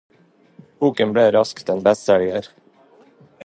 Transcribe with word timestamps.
Boken 0.83 1.13
ble 1.17 1.25
raskt 1.37 1.71
en 1.75 1.83
bestselger. 1.89 2.49